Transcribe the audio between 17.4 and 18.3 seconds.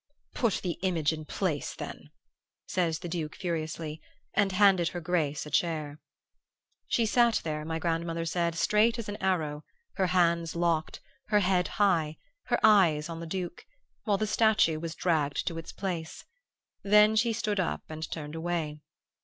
up and